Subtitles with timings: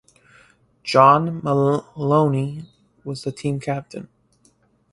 [0.83, 2.63] John Maloney
[3.03, 4.07] was the team captain.